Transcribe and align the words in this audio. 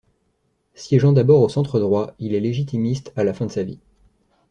Siégeant 0.73 1.13
d'abord 1.13 1.43
au 1.43 1.47
centre 1.49 1.79
droit, 1.79 2.15
il 2.17 2.33
est 2.33 2.39
légitimiste 2.39 3.13
à 3.15 3.23
la 3.23 3.35
fin 3.35 3.45
de 3.45 3.51
sa 3.51 3.61
vie. 3.61 3.77